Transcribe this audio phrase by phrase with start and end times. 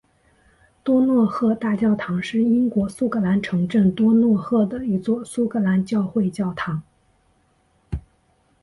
[0.83, 6.81] 多诺赫大教堂是英国苏格兰城镇多诺赫的一座苏格兰教会教堂。